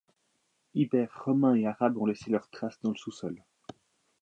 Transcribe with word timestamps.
Ibères, 0.73 1.21
romains 1.25 1.53
et 1.53 1.67
arabes 1.67 1.97
ont 1.99 2.07
laissé 2.07 2.31
leurs 2.31 2.49
traces 2.49 2.79
dans 2.81 2.89
le 2.89 2.95
sous-sol. 2.97 3.43